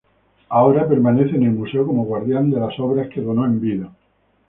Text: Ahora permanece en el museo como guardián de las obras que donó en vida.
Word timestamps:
Ahora 0.49 0.87
permanece 0.89 1.35
en 1.35 1.43
el 1.43 1.51
museo 1.51 1.85
como 1.85 2.03
guardián 2.05 2.49
de 2.49 2.59
las 2.59 2.73
obras 2.79 3.07
que 3.09 3.21
donó 3.21 3.45
en 3.45 3.61
vida. 3.61 3.91